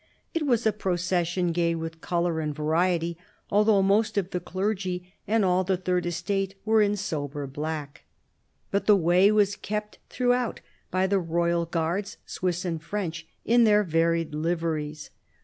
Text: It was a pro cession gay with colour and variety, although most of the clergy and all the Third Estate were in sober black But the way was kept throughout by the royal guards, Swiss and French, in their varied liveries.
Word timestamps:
It 0.33 0.47
was 0.47 0.65
a 0.65 0.73
pro 0.73 0.95
cession 0.95 1.51
gay 1.51 1.75
with 1.75 2.01
colour 2.01 2.39
and 2.39 2.55
variety, 2.55 3.19
although 3.51 3.83
most 3.83 4.17
of 4.17 4.31
the 4.31 4.39
clergy 4.39 5.13
and 5.27 5.45
all 5.45 5.63
the 5.63 5.77
Third 5.77 6.07
Estate 6.07 6.55
were 6.65 6.81
in 6.81 6.95
sober 6.97 7.45
black 7.45 8.03
But 8.71 8.87
the 8.87 8.95
way 8.97 9.31
was 9.31 9.55
kept 9.55 9.99
throughout 10.09 10.59
by 10.89 11.05
the 11.05 11.19
royal 11.19 11.67
guards, 11.67 12.17
Swiss 12.25 12.65
and 12.65 12.81
French, 12.81 13.27
in 13.45 13.63
their 13.63 13.83
varied 13.83 14.33
liveries. 14.33 15.11